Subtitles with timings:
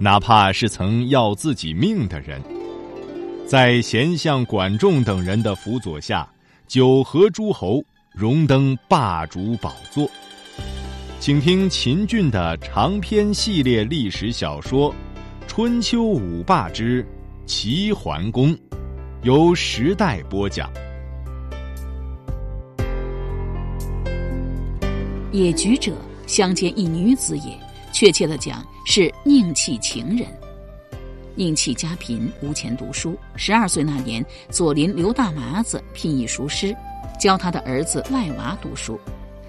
[0.00, 2.40] 哪怕是曾要自己命的人，
[3.44, 6.28] 在贤相管仲等人的辅佐下，
[6.68, 7.82] 九合诸侯，
[8.12, 10.08] 荣登霸主宝座。
[11.18, 14.92] 请听秦俊的长篇系列历史小说
[15.48, 17.04] 《春秋五霸之
[17.44, 18.54] 齐桓公》，
[19.22, 20.70] 由时代播讲。
[25.32, 25.92] 野菊者，
[26.28, 27.58] 相见一女子也。
[27.90, 30.26] 确切的讲，是宁弃情人。
[31.34, 33.18] 宁弃家贫，无钱读书。
[33.36, 36.74] 十二岁那年，左邻刘大麻子聘一塾师，
[37.20, 38.98] 教他的儿子赖娃读书。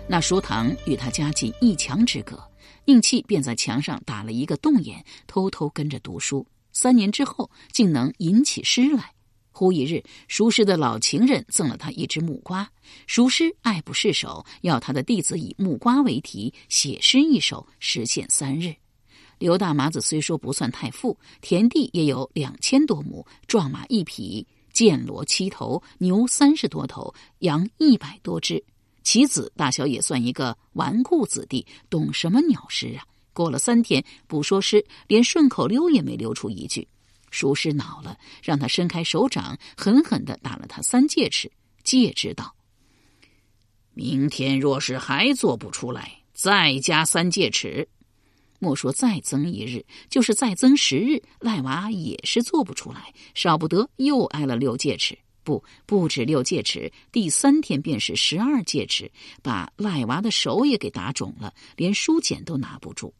[0.09, 2.37] 那书堂与他家仅一墙之隔，
[2.83, 6.45] 宁弃便在墙上打了一个洞眼，偷偷跟着读书。
[6.73, 9.09] 三年之后，竟能吟起诗来。
[9.51, 12.69] 忽一日，熟师的老情人赠了他一只木瓜，
[13.07, 18.75] 熟师爱不释手，要他的弟子以木瓜为题写诗一首，实现三日。
[19.39, 28.63] 刘大麻子虽说不算太富，田地也有两千多亩，壮马一匹，剑骡七头，牛三十多头，羊一百多只。
[29.01, 33.03] 其子大小也算一个纨绔子弟，懂什么鸟诗啊？
[33.31, 36.85] 过了三天，不说诗，连顺口溜也没溜出一句。
[37.31, 41.49] 熟师恼了，让他伸开手掌，狠狠的打了他三戒尺，
[41.83, 42.53] 戒之道
[43.95, 47.87] ：“明天若是还做不出来，再加三戒尺。
[48.59, 55.17] 莫说再增一日，就是再增十日，赖娃也是做不出来，少不得又挨了六戒尺。
[55.43, 59.11] 不，不止六戒尺，第三天便是十二戒尺，
[59.41, 63.13] 把赖娃的手也给打肿了，连书简都拿不住。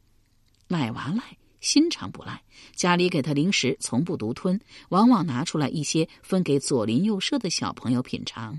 [0.67, 1.23] 赖娃赖。”
[1.61, 2.41] 心肠不赖，
[2.73, 4.57] 家里给他零食从不独吞，
[4.91, 8.57] 往往拿出来一些分给左邻右舍的小朋友品尝。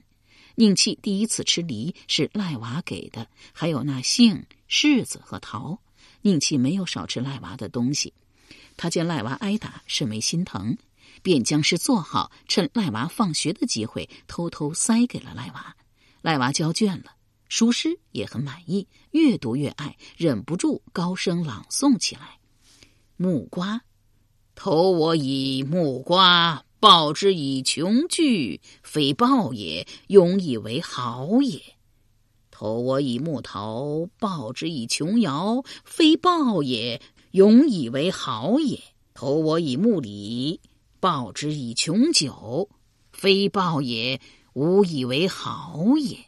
[0.55, 5.79] 宁气第一次吃梨是赖娃给的，还有那杏、柿子和桃。
[6.23, 8.13] 宁气没有少吃赖娃的东西，
[8.77, 10.77] 他见赖娃挨打，甚为心疼，
[11.23, 15.77] 便将诗做好，趁赖娃放学的机会偷偷塞给了赖娃。
[16.23, 17.15] 赖娃交卷了，
[17.49, 22.39] 熟诗也很满意，越读越爱，忍不住高声朗诵起来。
[23.17, 23.83] 木瓜，
[24.55, 31.59] 投我以木瓜，报之以琼琚，非报也，永以为好也；
[32.61, 37.01] 投我以木桃，报之以琼瑶，非报也，
[37.31, 38.79] 永以为好也；
[39.15, 40.61] 投我以木李，
[41.01, 42.69] 报之以琼酒，
[43.13, 44.21] 非报也，
[44.53, 46.19] 无以为好也。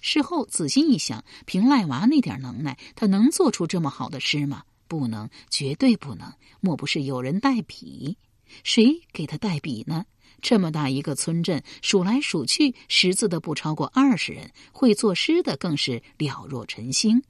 [0.00, 4.62] 事后仔细一想，凭赖娃那点能耐，他能做出这么好的诗吗？
[4.88, 6.32] 不能，绝对不能！
[6.60, 8.16] 莫不是有人代笔？
[8.64, 10.06] 谁给他代笔呢？
[10.40, 17.22] 这么大一个村镇，数来数去，识字的不超过二十人，会作诗的更是了若晨星。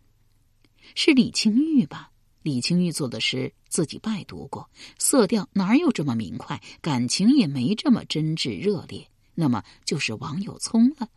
[0.94, 2.10] 是李清玉吧？
[2.42, 9.06] 李清玉做的诗，自己拜读过，色调哪有这么明快，感情也没这么真挚热烈。
[9.34, 11.08] 那么就是王有聪了。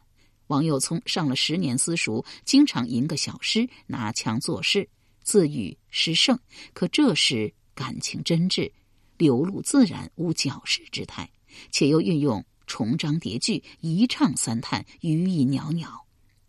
[0.47, 4.89] 王有聪上了十年私塾，经常吟个小诗，拿腔作势。
[5.23, 6.37] 自语诗圣，
[6.73, 8.69] 可这时感情真挚，
[9.17, 11.29] 流露自然，无矫饰之态，
[11.71, 16.05] 且又运用重章叠句，一唱三叹，余意袅袅，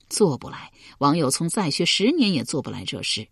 [0.09, 0.73] 做不来。
[0.99, 3.27] 王友聪再学十年也做不来这事，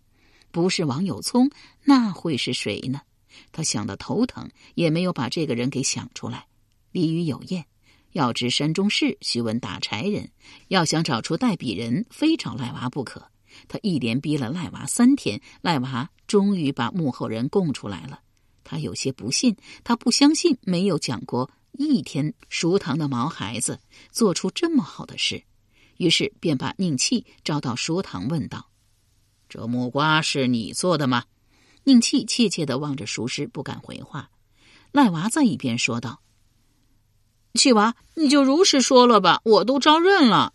[0.51, 1.49] 不是王友聪，
[1.83, 3.01] 那会是谁呢？
[3.51, 6.45] 他想得头疼，也没有把这个人给想出来。
[6.91, 7.63] 俚语有谚：
[8.11, 10.29] 要知山中事，须问打柴人。
[10.67, 13.25] 要想找出代笔人，非找赖娃不可。
[13.69, 18.19] 他一连逼了赖娃三天，赖娃终于把幕后人供出来了。
[18.63, 23.79] 他有些不信，他不相信没有讲过一天熟堂的毛孩子
[24.11, 25.43] 做出这么好的事，
[25.97, 28.69] 于是便把宁气招到书堂问道
[29.49, 31.25] ：“这木瓜是你做的吗？”
[31.83, 34.29] 宁气怯怯的望着熟师，不敢回话。
[34.91, 36.21] 赖娃在一边说道
[37.55, 40.53] ：“气娃，你就如实说了吧，我都招认了。”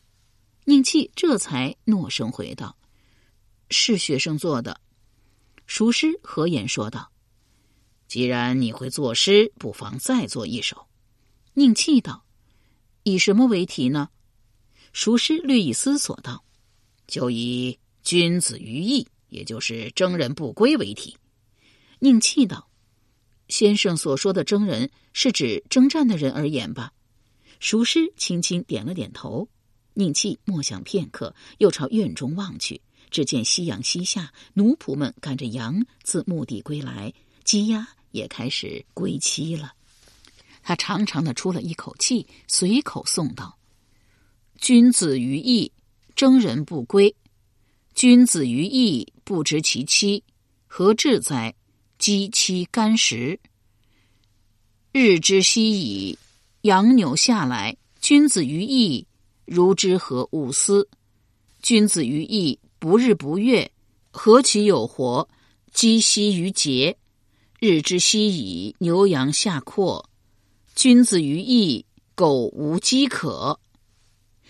[0.67, 2.77] 宁气这才诺声回道。
[3.69, 4.81] 是学生做的，
[5.67, 7.11] 熟师和言说道
[8.07, 10.86] ：“既然你会作诗，不妨再做一首。”
[11.59, 12.23] 宁气道
[13.03, 14.11] ：“以什么为题呢？”
[14.93, 16.45] 熟师略一思索道
[17.09, 21.17] ：“就以‘君子于义’，也就是‘征人不归’为题。”
[22.01, 22.69] 宁气道
[23.49, 26.93] ：“先生所说的征人是指征战的人而言吧？
[27.59, 29.49] 熟师轻轻点了点头。
[29.95, 37.15] 宁气默想片刻，又朝院中望去，只见夕阳西下，奴仆们赶着羊自墓地归来，
[37.45, 39.73] 鸡鸭也开始归期了。
[40.67, 43.57] 他长长的出了一口气，随口诵道
[44.59, 45.71] ：“君子于义，
[46.17, 47.09] 征人不归；
[47.95, 50.25] 君子于义，不知其妻，
[50.67, 51.55] 何至哉？
[52.01, 53.39] 鸡妻干食。
[54.91, 56.19] 日之夕矣，
[56.63, 59.07] 羊牛下来，君子于义。”
[59.47, 60.89] 如之何勿思？
[61.63, 63.71] 君子于义，不日不月，
[64.11, 65.29] 何其有活？
[65.73, 66.97] 积息于节，
[67.61, 70.11] 日之夕矣，牛羊下阔。
[70.77, 73.59] 君子于义，苟无饥渴。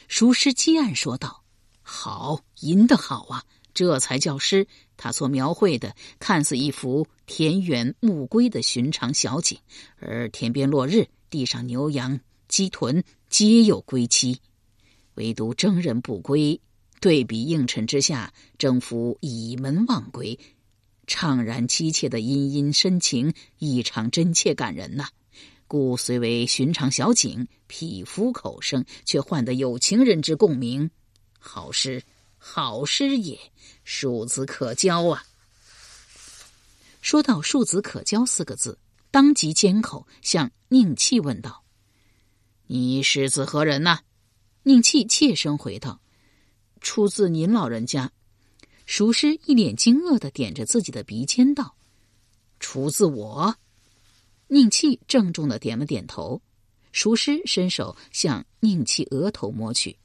[0.09, 1.45] 熟师积案说道
[1.83, 3.45] ：“好，吟得好啊！
[3.73, 4.67] 这才叫诗。
[4.97, 9.57] 他所描绘的，看似一幅田园牧归的寻常小景，
[10.01, 12.19] 而天边落日，地上牛羊
[12.49, 14.41] 鸡豚皆有归期。”
[15.15, 16.61] 唯独征人不归，
[17.01, 20.37] 对比映衬之下，征夫倚门望归，
[21.07, 25.09] 怅然凄切的殷殷深情，异常真切感人呐。
[25.69, 30.91] 故虽为寻常小景，匹夫口声，却换得有情人之共鸣。
[31.39, 32.03] 好诗，
[32.39, 33.39] 好诗也，
[33.85, 35.25] 庶子可教啊！
[37.01, 38.79] 说到“庶子可教”四个字，
[39.11, 41.65] 当即缄口，向宁气问道
[42.67, 44.01] ：“你是子何人呐？”
[44.65, 46.01] 宁气怯声回道
[46.81, 48.11] ：“出自您老人家。”
[48.87, 51.77] 熟师一脸惊愕的点着自己的鼻尖道
[52.61, 53.57] ：“出自我。”
[54.49, 56.41] 宁气郑重的点了点头。
[56.93, 59.99] 熟师伸手向宁气额头摸去：“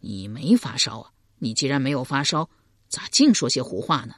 [0.00, 1.10] 你没发烧啊？
[1.38, 2.48] 你既然没有发烧，
[2.88, 4.14] 咋净说些胡话呢？”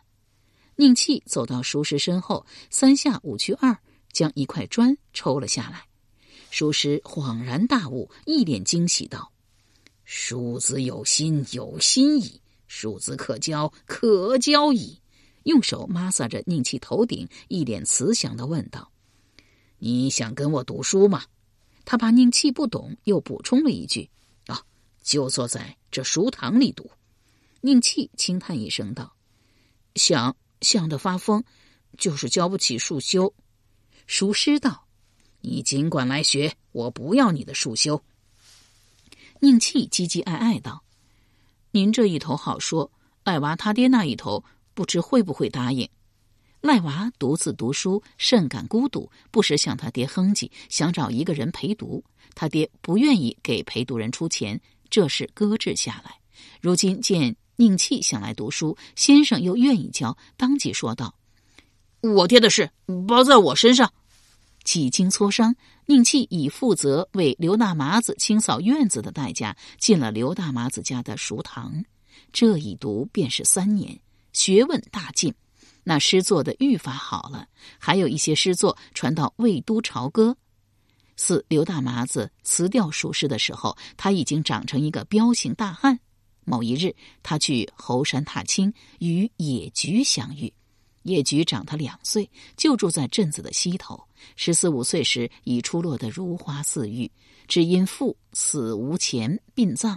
[0.77, 3.77] 宁气走到熟师身后，三下五去二，
[4.13, 5.89] 将一块砖抽了下来。
[6.51, 9.33] 熟师恍然大悟，一脸惊喜道。
[10.05, 15.01] 庶子有心，有心矣；庶子可教，可教矣。
[15.43, 18.93] 用手抹撒着宁气头顶，一脸慈祥的问道
[19.79, 21.25] ：“你想跟我读书吗？”
[21.85, 24.11] 他怕宁气不懂，又补充了一句
[24.47, 24.63] ：“啊，
[25.03, 26.91] 就坐在这书堂里读。”
[27.63, 29.17] 宁气轻叹一声道
[29.97, 31.43] ：“想想的发疯，
[31.97, 33.33] 就是教不起束修。”
[34.07, 34.87] 熟师道
[35.41, 38.03] ：“你尽管来学，我不要你的束修。”
[39.41, 40.85] 宁气唧唧爱爱道
[41.73, 42.91] ：“您这一头好说，
[43.25, 44.45] 赖娃他爹那一头
[44.75, 45.89] 不知会不会答应。”
[46.61, 52.03] 赖娃独自读书，甚感孤独，不时向他爹哼唧，想找一个人陪读。
[52.35, 54.61] 他爹不愿意给陪读人出钱，
[54.91, 56.19] 这事搁置下来。
[56.61, 61.15] 如今见宁气想来读书，先生又愿意教，当即说道
[62.03, 62.71] ：“我爹的事
[63.07, 63.93] 包在我身上。”
[64.65, 65.55] 几经磋商，
[65.87, 71.85] 宁气以负责为刘大麻子清扫院子的代价，进了刘大麻子家的塾堂。
[72.33, 73.99] 这一读便是三年，
[74.33, 75.33] 学问大进。
[75.89, 77.49] 那诗作的愈发好了，
[77.79, 80.37] 还有一些诗作传到魏都朝歌。
[81.17, 85.99] 四刘大麻子辞掉书诗的时候，他已经长成一个彪形大汉。
[86.45, 90.53] 某一日，他去猴山踏青，与野菊相遇。
[91.05, 93.99] 野菊长他两岁，就住在镇子的西头。
[94.37, 97.11] 十四五岁时，已出落得如花似玉，
[97.47, 99.97] 只因父死无钱殡葬，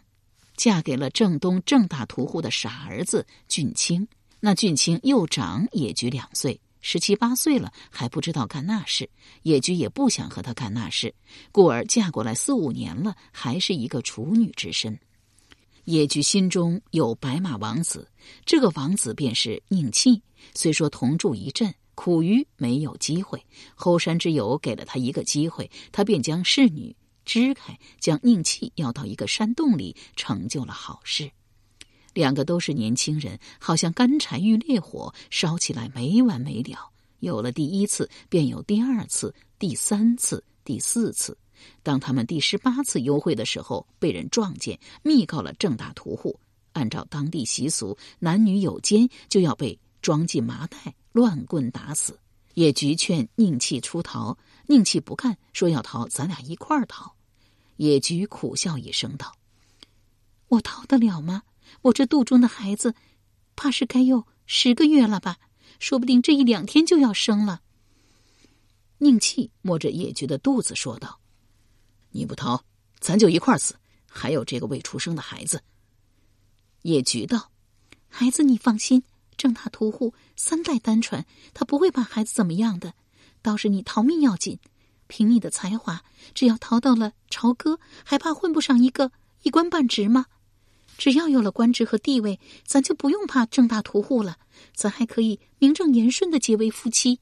[0.56, 4.08] 嫁给了正东正大屠户的傻儿子俊清。
[4.44, 9.08] 那俊清又长野菊两岁，十七八岁了，还不知道干那事。
[9.44, 11.14] 野菊也不想和他干那事，
[11.52, 15.00] 故而嫁过来四五年了，还是一个处女之身。
[15.84, 18.10] 野菊心中有白马王子，
[18.44, 20.24] 这个王子便是宁气。
[20.56, 23.46] 虽说同住一镇，苦于没有机会。
[23.76, 26.96] 后山之友给了他一个机会，他便将侍女
[27.26, 31.32] 支开，将宁气要到一个山洞里，成就了好事。
[32.14, 36.92] 两个都是年轻人，好像干柴遇烈火，烧起来没完没了。
[37.20, 41.38] 有了第一次，便有第二次、第三次、第四次。
[41.84, 46.40] 当他们第十八次幽会的时候，被人撞见，密告了郑大屠户。
[46.74, 52.18] 按照当地习俗，男女有奸就要被装进麻袋，乱棍打死。
[52.56, 54.38] 野菊劝宁气出逃，
[54.68, 57.14] 宁气不干，说要逃，咱俩一块儿逃。
[57.78, 59.34] 野菊苦笑一声道
[60.50, 61.44] ：“我逃得了吗？
[61.82, 62.96] 我这肚中的孩子，
[63.56, 65.38] 怕是该有十个月了吧？
[65.80, 67.62] 说不定这一两天就要生了。”
[69.00, 71.20] 宁气摸着野菊的肚子说道。
[72.12, 72.64] 你不逃，
[73.00, 73.76] 咱就一块儿死。
[74.14, 75.64] 还有这个未出生的孩子。
[76.82, 77.50] 野菊道
[78.10, 79.02] ：“孩子，你放心，
[79.38, 82.94] 正大屠户三代单传，他不会把孩子怎么样的。
[83.42, 84.60] 倒是你逃命要紧。
[85.08, 89.12] 凭你的才华，只要逃到了朝歌，还怕混不上一个
[89.44, 90.26] 一官半职吗？
[91.02, 94.38] 只要有了官职和地位，咱就不用怕正大屠户了，
[94.76, 97.20] 咱还可以名正言顺的结为夫妻。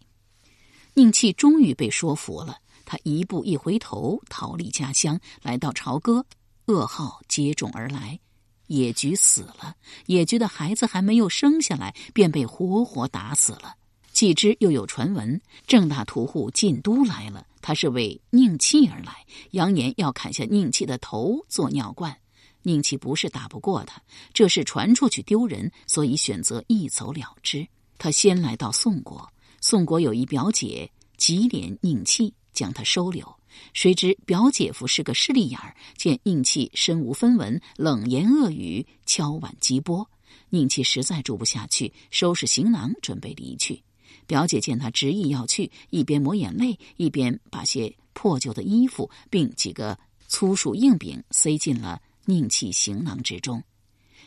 [0.95, 6.25] 宁气终于被说服了，他一步一回头，逃离家乡，来到朝歌，
[6.65, 8.19] 噩耗接踵而来。
[8.67, 13.75] 野菊死了，野菊的孩子还没有生下来，便被活活打死了。
[14.11, 22.17] 继之又有传闻，郑大屠户进都来了，他是为宁气而来，扬言要砍下宁气的头做尿罐。
[22.63, 24.01] 宁气不是打不过他，
[24.33, 27.67] 这事传出去丢人，所以选择一走了之。
[27.97, 33.35] 他先来到宋国，宋国有一表姐，吉怜宁气，将他收留。
[33.73, 40.09] 谁知表姐夫是个势利眼儿，见宁气身无分文，冷言恶语，敲碗击钵。
[40.49, 43.83] 宁气实在住不下去，收拾行囊准备离去。
[44.27, 49.97] 表姐见他执意要去，一边抹眼泪，一边把些破旧的衣服并几个
[50.27, 53.63] 粗树硬饼塞进了宁气行囊之中。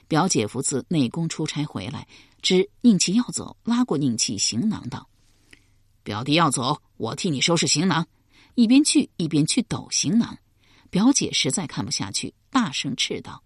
[0.08, 2.08] 表姐夫自内宫出差回来，
[2.42, 5.08] 知宁气要走，拉过宁气行囊道
[6.02, 8.08] ：“表弟要走，我替你收拾行囊。”
[8.56, 10.36] 一边去一边去抖行囊，
[10.90, 13.42] 表姐实在看不下去，大声斥道：“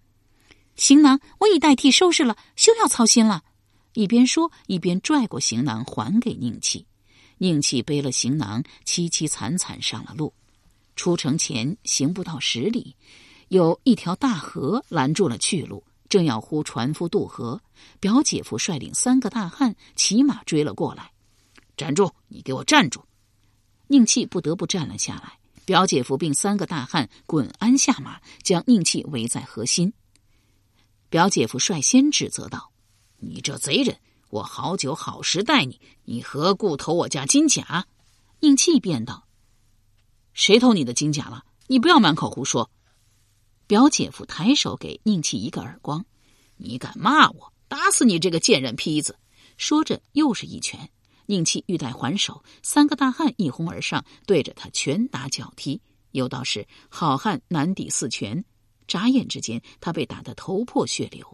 [0.75, 3.45] 行囊我已代替收拾了，休要操心了。”
[3.93, 6.87] 一边说一边拽过行囊还给宁气。
[7.39, 10.33] 宁气背了行囊，凄凄惨惨上了路。
[10.97, 12.97] 出城前行不到十里，
[13.49, 17.61] 有一条大河拦住了去路，正要呼船夫渡河。
[18.01, 21.13] 表姐夫率领三个大汉骑马追了过来
[21.77, 22.11] ：“站住！
[22.29, 23.05] 你给我站住！”
[23.87, 29.93] 宁气不得不站了下来，表姐夫并三个大汉滚鞍下马，将宁气围在河心。
[31.09, 32.73] 表姐夫率先指责道
[33.19, 33.97] ：“你这贼人，
[34.31, 37.87] 我好酒好食待你，你何故偷我家金甲？”
[38.41, 39.29] 宁气便道
[40.35, 41.45] ：“谁偷你的金甲了？
[41.69, 42.69] 你不要满口胡说！”
[43.67, 46.05] 表姐夫抬手给宁气一个耳光
[46.57, 49.19] ：“你敢骂我，打死你这个贱人坯子！”
[49.59, 50.89] 说着又是一拳。
[51.27, 55.81] 宁气欲待还手，三个大汉一哄而上，对着他拳打脚踢。
[56.13, 58.45] 有道是好汉难抵四拳，
[58.87, 61.27] 眨眼之间，他被打得头破血流。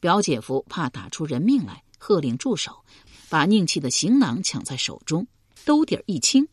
[0.00, 2.84] 表姐夫怕打出人命来，喝令住手，
[3.28, 5.28] 把宁气的行囊抢在手中，
[5.64, 6.48] 兜底儿一清，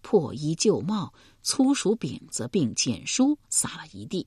[0.00, 4.26] 破衣旧帽、粗薯饼子并简书撒了一地。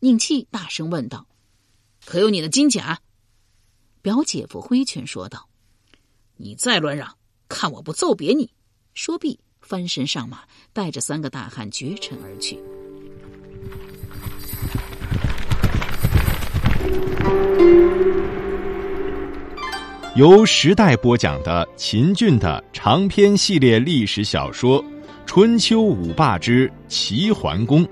[0.00, 1.26] 宁气大声问道
[2.04, 3.00] ：“可有你的金甲？”
[4.02, 5.48] 表姐夫挥拳说道。
[6.36, 7.16] 你再乱嚷，
[7.48, 8.50] 看我不揍扁你！
[8.92, 12.58] 说毕，翻身上马，带着三个大汉绝尘而去。
[20.16, 24.80] 由时代播讲的秦俊的长篇系列历史小说
[25.26, 27.84] 《春秋五霸之齐桓公》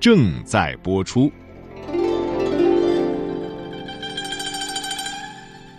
[0.00, 1.30] 正在播出。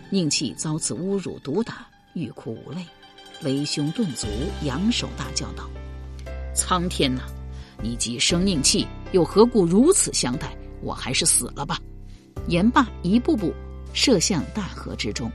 [0.09, 1.85] 宁气遭此侮辱毒打。
[2.13, 2.85] 欲哭无泪，
[3.41, 4.27] 勒胸顿足，
[4.63, 5.67] 扬手大叫道
[6.53, 7.23] ：“苍天呐！
[7.81, 10.55] 你既生宁气，又何故如此相待？
[10.83, 11.79] 我还是死了吧！”
[12.47, 13.51] 言罢，一步步
[13.93, 15.29] 射向大河之中。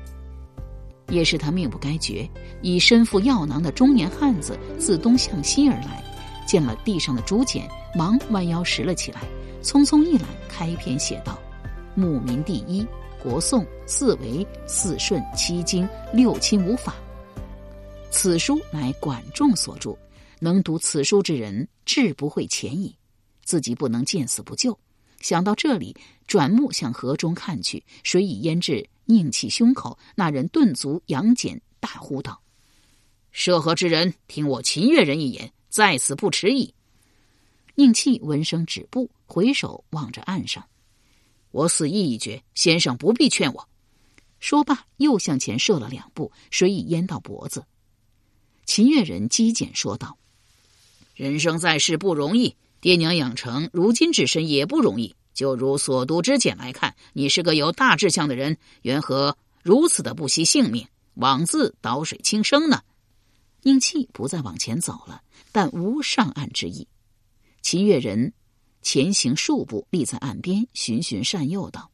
[1.08, 2.28] 也是他命不该绝，
[2.62, 6.02] 以身负药囊的中年汉子自东向西而来，
[6.46, 9.22] 见了地上的竹简，忙弯腰拾了起来，
[9.62, 11.38] 匆匆一览，开篇写道
[11.94, 12.86] ：“牧民第一。”
[13.20, 16.94] 国颂四维四顺七经六亲五法，
[18.12, 19.98] 此书乃管仲所著，
[20.38, 22.94] 能读此书之人，志不会浅矣。
[23.44, 24.78] 自己不能见死不救，
[25.20, 25.96] 想到这里，
[26.28, 29.98] 转目向河中看去，水已淹至宁气胸口。
[30.14, 32.40] 那人顿足扬锏，大呼道
[33.32, 36.74] ：“涉河之人，听我秦越人一言，在此不迟矣。”
[37.74, 40.62] 宁气闻声止步，回首望着岸上。
[41.50, 43.68] 我死意已决，先生不必劝我。
[44.40, 47.64] 说罢，又向前射了两步，水已淹到脖子。
[48.66, 50.18] 秦越人机简说道
[51.16, 55.14] ：“人生在世不容易，爹娘养成如今之身也不容易。
[55.38, 62.82] 就如所读之简来看，你是个有大志向的人，缘何如此的不惜性命，枉自倒水轻生呢？”
[63.62, 66.88] 宁气不再往前走了，但无上岸之意。
[67.62, 68.32] 秦越人。
[68.82, 71.88] 前行数步，立在岸边，循循善诱道：“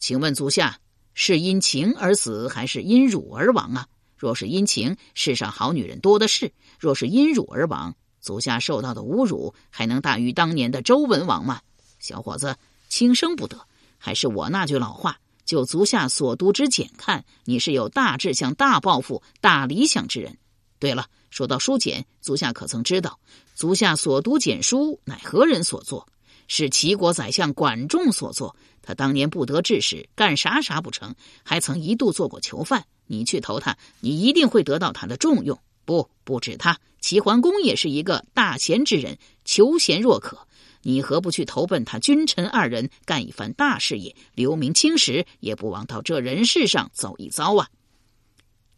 [0.00, 0.78] 请问足下
[1.12, 3.86] 是因情而死，还是因辱而亡啊？
[4.16, 6.48] 若是因情，世上好女人多的是；
[6.78, 11.60] 若是因辱而亡，足下受到的侮辱还能大于当年的周文王吗？
[12.06, 12.56] 小伙子，
[12.88, 13.58] 轻生不得。
[13.98, 20.38] 还是我那句老话，就足下所读之简看，你是有大志向、大抱负、大理想之人。
[20.78, 23.18] 对了，说到书简，足下可曾知道，
[23.56, 26.06] 足下所读简书乃何人所作？
[26.46, 28.54] 是齐国宰相管仲所作。
[28.82, 32.86] 他当年不得志时，干啥啥不成，还曾一度做过囚犯。
[33.06, 35.58] 你去投他，你一定会得到他的重用。
[35.84, 40.45] 不，不止他，齐桓公也是一个大贤之人，求贤若渴。
[40.86, 47.68] 你何不去投奔他君臣二人，干一番大事业，留名青史，也不枉到这人世上走一遭啊！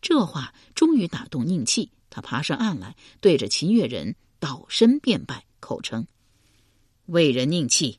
[0.00, 6.06] 这话终于打动宁气，他爬上岸来，对着秦越人倒身便拜，口称
[7.04, 7.98] ：“为人宁气，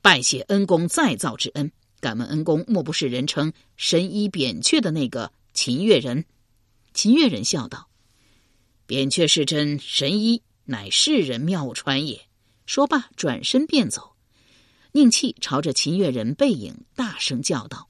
[0.00, 1.70] 拜谢恩公再造之恩。
[2.00, 6.24] 敢问恩公，莫不是人称神医扁鹊的那个秦越人？”
[6.94, 7.90] 秦越人笑道
[8.88, 12.22] ：“扁鹊是真神医，乃世人妙传也。”
[12.66, 14.12] 说罢，转身便走。
[14.92, 17.88] 宁气朝着秦越人背影大声叫道：“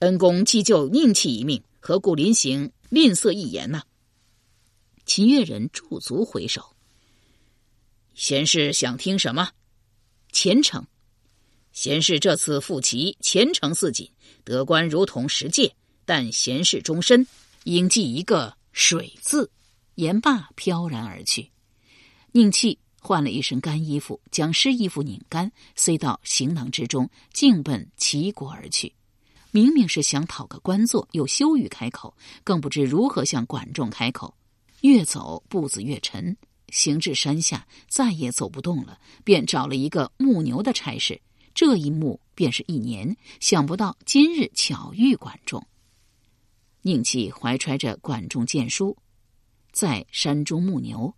[0.00, 3.82] 恩公既救宁气一命，何故临行吝啬一言呢？”
[5.06, 6.76] 秦越人驻足回首
[8.14, 9.50] ：“贤士想听什么？
[10.30, 10.86] 前程。
[11.72, 14.10] 贤士这次赴齐，前程似锦，
[14.44, 15.74] 得官如同石戒。
[16.04, 17.26] 但贤士终身
[17.64, 19.50] 应记一个水字。”
[19.96, 21.50] 言罢，飘然而去。
[22.32, 22.78] 宁气。
[23.00, 28.92] 换了一身干衣服，将湿衣服拧干，塞到行囊之中，径奔齐国而去。
[29.50, 32.14] 明明是想讨个官做，又羞于开口，
[32.44, 34.32] 更不知如何向管仲开口。
[34.82, 36.36] 越走步子越沉，
[36.68, 41.20] 行至山下，再也走不动了，便找了一个牧牛的差事。
[41.52, 43.16] 这一牧便是一年。
[43.40, 45.66] 想不到今日巧遇管仲，
[46.82, 48.96] 宁气怀揣着管仲荐书，
[49.72, 51.12] 在山中牧牛。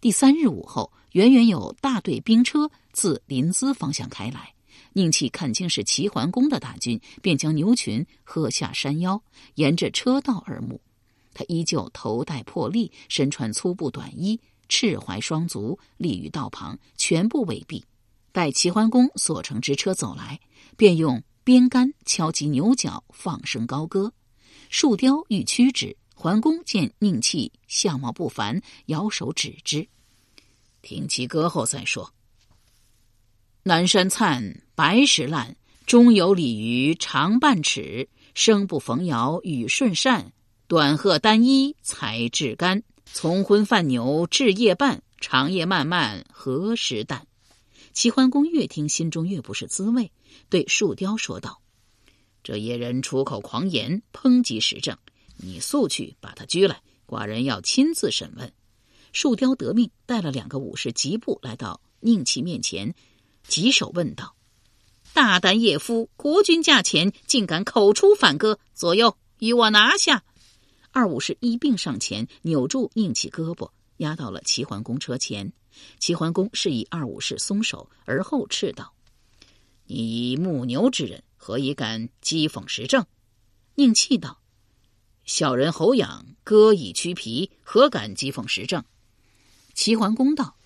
[0.00, 4.54] 第三日午后，远远有大队兵车自临淄方向开来。
[4.92, 9.20] 宁气看清是齐桓公的大军，便将牛群喝下山腰，
[9.56, 10.80] 沿着车道而牧。
[11.34, 17.82] 他依旧头戴破笠，身穿粗布短衣，赤怀双足，立于道旁，全部围蔽。
[18.30, 20.38] 待齐桓公所乘之车走来，
[20.76, 24.12] 便用鞭杆敲击牛角，放声高歌。
[24.70, 25.96] 树雕欲驱之。
[26.20, 29.86] 桓公见宁气相貌不凡，摇手指之，
[30.82, 32.12] 听其歌后再说。
[33.62, 35.54] 南山灿，白石烂，
[35.86, 40.32] 中有鲤鱼长半尺，生不逢尧，雨顺善，
[40.66, 42.82] 短褐单衣才至干。
[43.04, 47.20] 从昏饭牛至夜半，长夜漫漫何时旦？
[47.92, 50.10] 齐桓公越听，心中越不是滋味，
[50.50, 51.60] 对树雕说道
[52.42, 54.98] ：“这野人出口狂言，抨击时政。”
[55.38, 58.52] 你速去把他拘来，寡人要亲自审问。
[59.12, 62.94] 树雕得命，带了两个武士，疾步来到宁气面前，
[63.46, 64.36] 棘手问道
[65.14, 68.58] ：“大胆野夫，国君驾前，竟敢口出反歌！
[68.74, 70.24] 左右与我拿下！”
[70.92, 75.52] 二武士一并上前，扭住宁气胳膊，压到了齐桓公车前。
[75.98, 78.92] 齐桓公示意二武士松手，而后斥道
[79.86, 83.06] ：“你牧牛之人，何以敢讥讽时政？”
[83.76, 84.37] 宁气道。
[85.28, 88.82] 小人侯养歌以驱皮，何敢讥讽时政？
[89.74, 90.56] 齐桓公道：“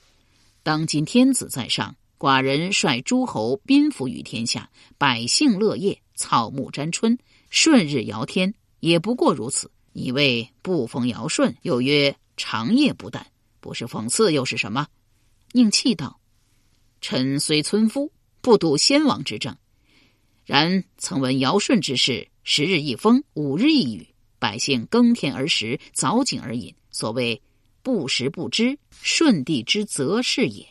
[0.62, 7.18] 当今天子在上，寡人率诸侯宾服于天下，百姓乐业，草木沾春，
[7.50, 9.68] 顺日尧天，也不过如此。
[9.94, 13.20] 你谓不逢尧舜，又曰长夜不旦，
[13.58, 14.86] 不是讽刺又是什么？”
[15.50, 16.20] 宁气道
[17.02, 19.56] ：“臣虽村夫，不睹先王之政，
[20.44, 24.06] 然曾闻尧舜之事：十日一风，五日一雨。”
[24.42, 26.74] 百姓耕田而食，凿井而饮。
[26.90, 27.40] 所谓
[27.80, 30.66] 不时不知，舜帝之责是也。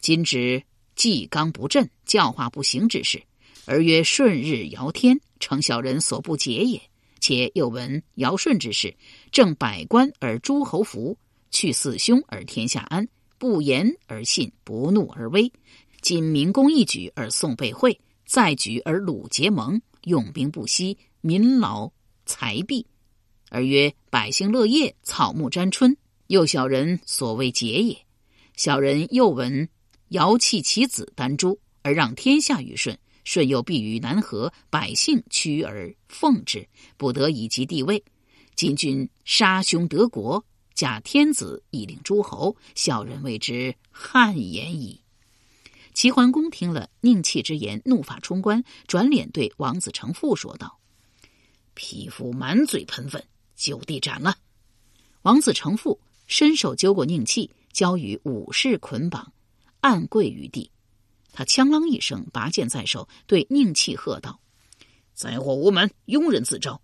[0.00, 0.60] 今之
[0.96, 3.22] 纪纲不振，教化不行之事，
[3.66, 6.82] 而曰顺日尧天，成小人所不解也。
[7.20, 8.96] 且又闻尧舜之事，
[9.30, 11.16] 正百官而诸侯服，
[11.52, 13.06] 去四凶而天下安，
[13.38, 15.52] 不言而信，不怒而威。
[16.00, 21.92] 今民公一举而宋被会，再举而鲁结盟，用兵不息，民劳。
[22.28, 22.86] 财币，
[23.48, 27.96] 而曰百姓乐业，草木沾春，又小人所谓节也。
[28.54, 29.66] 小人又闻
[30.10, 38.04] 尧弃其子丹朱，而让天下于舜，舜又避于南河，百姓屈而奉之，不得以及地位。
[38.54, 45.00] 今君杀兄得国，假天子以令诸侯，小人谓之汗颜矣。
[45.94, 50.78] 齐桓公听了宁弃之言，怒发冲冠，转脸对王子成父说道。
[51.78, 54.36] 匹夫满嘴喷粪，就地斩了！
[55.22, 59.32] 王子成父伸手揪过宁气，交与武士捆绑，
[59.80, 60.68] 按跪于地。
[61.32, 64.40] 他枪啷一声，拔剑在手，对宁气喝道
[65.14, 66.80] ：“灾祸无门，庸人自招！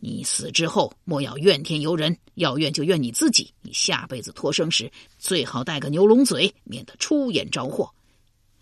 [0.00, 3.54] 你死之后，莫要怨天尤人，要怨就怨你自己。
[3.62, 7.90] 你下辈子托生时，最好带个牛龙嘴，免得出言招祸。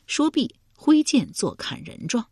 [0.07, 2.25] 说毕，挥剑做砍人状。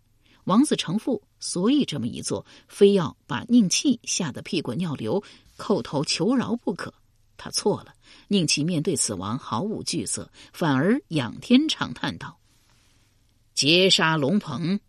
[0.45, 5.23] 王子成父所以这么一做，非要把宁气吓得屁滚尿流，
[5.57, 6.93] 叩头求饶不可。
[7.37, 7.95] 他错了。
[8.27, 12.41] 宁气面对死亡毫无惧色，反而仰天长叹道
[13.55, 14.81] ：“劫杀龙鹏，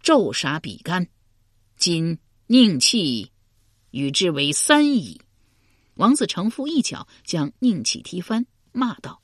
[0.00, 1.08] 骤杀比干，
[1.76, 3.32] 今宁气。”
[3.90, 5.20] 与之为三矣。
[5.94, 9.20] 王子成父一脚将宁气踢翻，骂道：“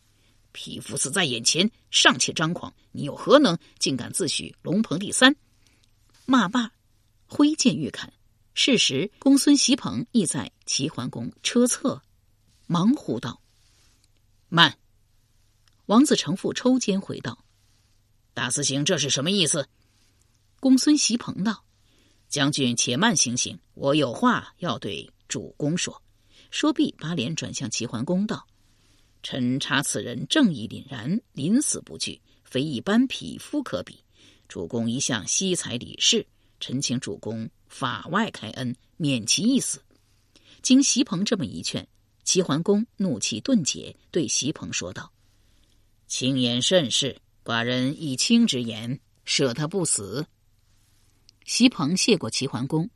[0.50, 2.74] 匹夫死在眼前，尚且张狂！
[2.90, 5.37] 你又何能竟敢自诩龙鹏第三？”
[6.26, 6.72] 骂罢，
[7.26, 8.12] 挥剑欲砍。
[8.52, 12.02] 是时，公孙袭鹏亦在齐桓公车侧，
[12.66, 13.40] 忙呼道
[14.48, 14.78] ：“慢！”
[15.86, 17.44] 王子成父抽肩回道
[18.34, 19.68] ：“大司行，这是什么意思？”
[20.60, 21.62] 公孙袭鹏道。
[22.28, 26.02] 将军且慢行行，我有话要对主公说。
[26.50, 28.44] 说毕，把脸转向齐桓公道
[29.22, 34.02] ：“臣查此人正义凛然，临死不惧，非一般匹夫可比。
[34.48, 36.26] 主公一向惜才礼士，
[36.61, 39.82] 臣请主公法外开恩，免其一死。”
[40.62, 41.87] 经席鹏这么一劝，
[42.24, 45.12] 齐桓公怒气顿解，对席鹏说道
[46.09, 50.26] ：“轻言甚是，寡人以轻之言，赦他不死。”
[51.46, 52.90] 席鹏谢过齐桓公，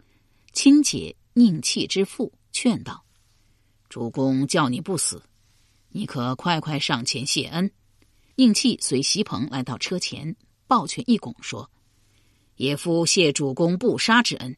[0.53, 3.05] 亲解宁气之父，劝道
[3.89, 5.23] ：“主公叫你不死，
[5.91, 7.71] 你可快快上前谢恩。”
[8.35, 10.35] 宁气随席鹏来到车前，
[10.71, 11.69] 抱拳一拱，说
[12.55, 14.57] ：“野夫谢主公不杀之恩。”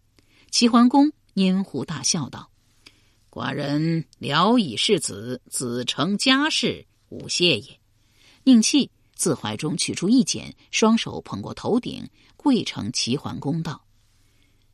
[0.52, 2.50] 齐桓公拈胡大笑道
[3.32, 7.80] ：“寡人聊以世子，子承家事，吾谢也。”
[8.44, 12.06] 宁弃自怀中取出一剪，双手捧过头顶。
[12.36, 13.86] 跪成齐桓公道：“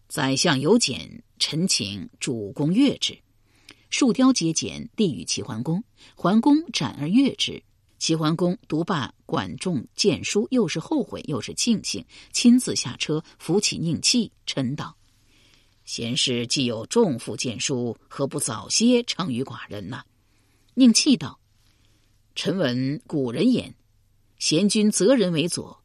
[0.08, 3.16] 宰相有简，臣请主公阅之。”
[3.90, 5.84] 树雕接简，递与齐桓公。
[6.16, 7.62] 桓公展而阅之。
[7.98, 14.96] 齐桓公读罢管仲谏书，又是后悔又是庆幸，亲自下车扶起宁气，嗔道
[15.84, 20.02] ：“贤士既有重负谏书，何不早些呈于寡人呢？”
[20.74, 21.40] 宁气道
[22.36, 23.74] ：“臣闻古人言，
[24.38, 25.82] 贤君择人为左，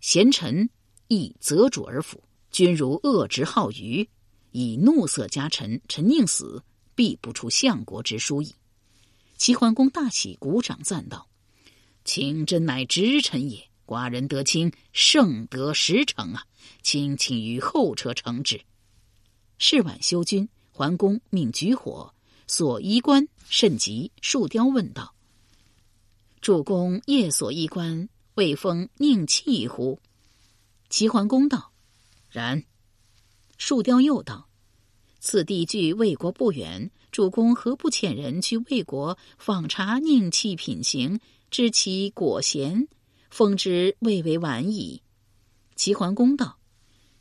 [0.00, 0.68] 贤臣。”
[1.08, 2.24] 亦择主而辅。
[2.50, 4.08] 君如恶直好愚，
[4.52, 6.62] 以怒色加臣，臣宁死，
[6.94, 8.54] 必不出相国之书矣。
[9.36, 11.28] 齐桓公大喜，鼓掌赞道
[12.04, 13.68] ：“卿真乃直臣也！
[13.86, 16.46] 寡人得卿，胜得十成啊！
[16.82, 18.60] 卿请于后车乘之。”
[19.58, 22.14] 是晚休军，桓公命举火，
[22.46, 24.10] 所衣冠甚急。
[24.20, 25.14] 树雕问道
[26.40, 30.00] ：“主公夜所衣冠，未封宁弃乎？”
[30.88, 31.72] 齐桓公道
[32.30, 32.64] ：“然。”
[33.58, 34.48] 树雕又道
[35.20, 41.20] ：“此地距魏国不远，主公何不遣人去魏国访查宁弃品行，
[41.54, 42.88] 知其果贤，
[43.30, 45.00] 封之未为晚矣。”
[45.76, 46.58] 齐桓公道：“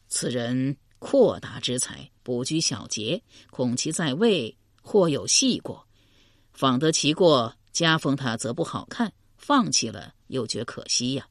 [0.09, 5.87] 此人阔达之才，不拘小节，恐其在位或有细过，
[6.51, 11.27] 访得其过，加封他则不好看；放弃了，又觉可惜呀。”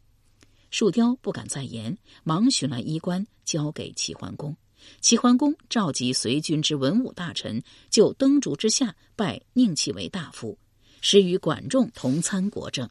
[0.71, 4.57] 树雕不敢再言，忙寻来衣冠，交给齐桓公。
[5.01, 7.61] 齐桓公召集随军之文武大臣，
[7.91, 10.57] 就灯烛之下拜宁戚为大夫，
[11.03, 12.89] 使与管仲同参国政。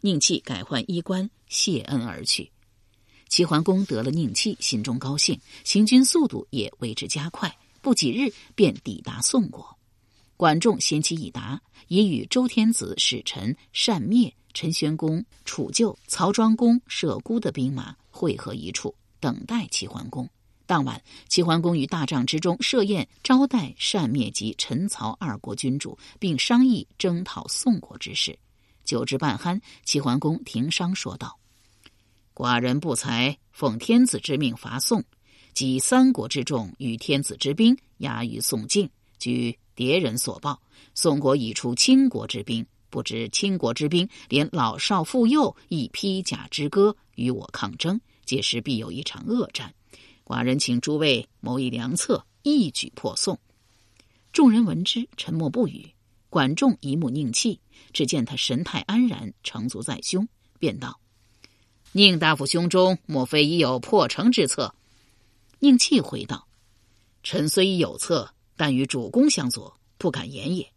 [0.00, 2.52] 宁气改换衣冠，谢恩而去。
[3.28, 9.76] 齐桓公得了宁气，心中高兴，行军速度也为之加快，不几日便抵达宋国。
[10.36, 14.32] 管仲先期已达，已与周天子使臣善灭。
[14.52, 20.28] 陈宣公、楚旧、曹庄公、舍孤的兵马汇合一处，等待齐桓公。
[20.66, 28.38] 当晚，齐桓公于大帐之中设宴，招待善灭及陈、曹二国君主，并商议征讨宋国之事。
[28.84, 31.38] 酒至半酣，齐桓公停商说道
[32.34, 35.04] ：“寡人不才，奉天子之命伐宋，
[35.52, 38.88] 集三国之众与天子之兵，压于宋境。
[39.18, 40.60] 据敌人所报，
[40.94, 49.74] 宋国已出倾国之兵。”不知倾国之兵，连老少妇幼亦披甲之歌与我抗争，届时必有一场恶战。
[50.24, 53.38] 寡人请诸位谋一良策，一举破宋。
[54.32, 55.90] 众人闻之，沉默不语。
[56.30, 57.60] 管仲一目宁气，
[57.92, 60.26] 只见他神态安然，成足在胸，
[60.58, 60.98] 便道
[61.92, 64.74] ：“宁大夫胸中莫非已有破城之策？”
[65.60, 66.48] 宁气回道
[67.22, 70.68] ：“臣虽已有策，但与主公相左，不敢言也。”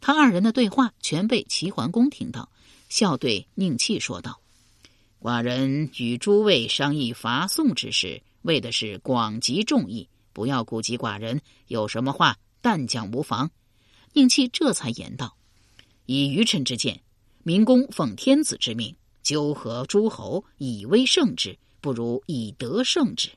[0.00, 2.48] 他二人的对话全被齐桓公听到，
[2.88, 4.40] 笑对宁气说道
[5.20, 13.50] ：“寡人与诸位商议伐宋之事，为的是广集众议，不要顾及寡人，有什么话但讲无妨。”
[14.12, 15.36] 宁戚这才言道
[16.06, 17.02] ：“以愚臣之见，
[17.42, 23.30] 明公奉天子之命，纠合诸侯，以威胜之，不如以德胜之。”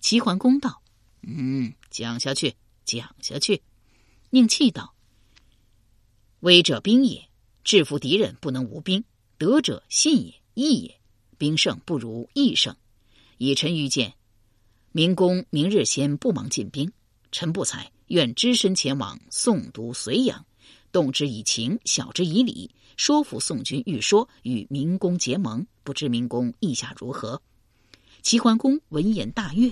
[0.00, 0.82] 齐桓公道
[1.22, 3.62] ：“嗯，讲下去，讲下去。”
[4.30, 4.94] 宁戚道
[6.40, 7.28] ：“威者兵也，
[7.64, 9.02] 制服敌人不能无兵；
[9.36, 11.00] 德者信也，义也。
[11.38, 12.74] 兵胜不如义胜。
[13.38, 14.14] 以臣愚见，
[14.92, 16.90] 明公明日先不忙进兵，
[17.30, 20.44] 臣不才，愿只身前往诵读隋阳，
[20.90, 25.66] 动之以情，晓之以理，说服宋军欲说与明公结盟。
[25.82, 27.40] 不知明公意下如何？”
[28.22, 29.70] 齐桓公闻言大悦。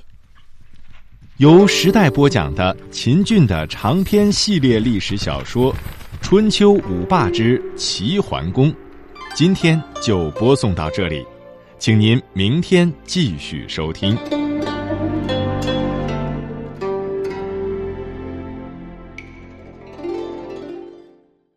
[1.38, 5.74] 由时代播讲的秦俊的长篇系列历史小说
[6.22, 8.70] 《春秋五霸之齐桓公》，
[9.34, 11.24] 今天就播送到这里，
[11.78, 14.16] 请您明天继续收听。